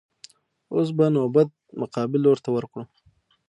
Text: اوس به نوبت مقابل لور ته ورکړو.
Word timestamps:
اوس 0.73 0.89
به 0.97 1.05
نوبت 1.15 1.49
مقابل 1.81 2.19
لور 2.23 2.37
ته 2.43 2.49
ورکړو. 2.55 2.83